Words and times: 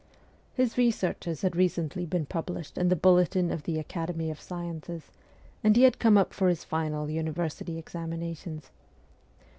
His 0.55 0.79
researches 0.79 1.43
had 1.43 1.55
recently 1.55 2.07
been 2.07 2.25
published 2.25 2.75
in 2.75 2.89
the 2.89 2.95
Bulletin 2.95 3.51
of 3.51 3.61
the 3.61 3.77
Academy 3.77 4.31
of 4.31 4.41
Sciences, 4.41 5.11
and 5.63 5.75
he 5.75 5.83
had 5.83 5.99
come 5.99 6.17
up 6.17 6.33
for 6.33 6.49
his 6.49 6.63
final 6.63 7.07
university 7.07 7.77
examinations. 7.77 8.71